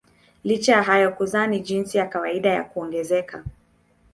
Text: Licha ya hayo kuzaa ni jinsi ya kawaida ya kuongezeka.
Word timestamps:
Licha 0.43 0.71
ya 0.71 0.83
hayo 0.83 1.11
kuzaa 1.11 1.47
ni 1.47 1.59
jinsi 1.59 1.97
ya 1.97 2.07
kawaida 2.07 2.49
ya 2.49 2.63
kuongezeka. 2.63 3.43